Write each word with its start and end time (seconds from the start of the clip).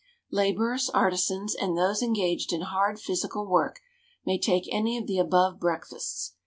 Labourers, 0.31 0.89
artisans, 0.89 1.53
and 1.53 1.77
those 1.77 2.01
engaged 2.01 2.51
in 2.51 2.61
hard 2.61 2.99
physical 2.99 3.45
work 3.45 3.81
may 4.25 4.39
take 4.39 4.67
any 4.73 4.97
of 4.97 5.05
the 5.05 5.19
above 5.19 5.59
breakfasts. 5.59 6.33